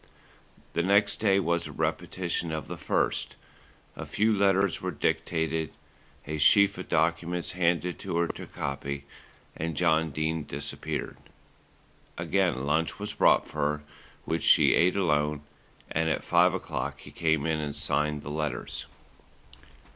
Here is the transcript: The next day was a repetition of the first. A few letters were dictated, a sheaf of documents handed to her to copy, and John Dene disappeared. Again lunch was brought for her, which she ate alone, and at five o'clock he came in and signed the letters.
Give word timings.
The 0.73 0.81
next 0.81 1.17
day 1.17 1.39
was 1.39 1.67
a 1.67 1.71
repetition 1.71 2.51
of 2.51 2.67
the 2.67 2.75
first. 2.75 3.35
A 3.95 4.07
few 4.07 4.33
letters 4.33 4.81
were 4.81 4.89
dictated, 4.89 5.73
a 6.25 6.39
sheaf 6.39 6.75
of 6.79 6.89
documents 6.89 7.51
handed 7.51 7.99
to 7.99 8.17
her 8.17 8.27
to 8.29 8.47
copy, 8.47 9.05
and 9.55 9.77
John 9.77 10.09
Dene 10.09 10.43
disappeared. 10.43 11.17
Again 12.17 12.65
lunch 12.65 12.97
was 12.97 13.13
brought 13.13 13.47
for 13.47 13.59
her, 13.59 13.83
which 14.25 14.41
she 14.41 14.73
ate 14.73 14.95
alone, 14.97 15.43
and 15.91 16.09
at 16.09 16.23
five 16.23 16.55
o'clock 16.55 17.01
he 17.01 17.11
came 17.11 17.45
in 17.45 17.59
and 17.59 17.75
signed 17.75 18.23
the 18.23 18.31
letters. 18.31 18.87